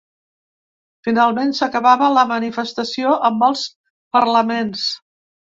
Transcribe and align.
Finalment 1.07 1.53
s’acabava 1.59 2.07
la 2.15 2.23
manifestació 2.31 3.13
amb 3.31 3.47
els 3.51 3.67
parlaments. 4.19 4.89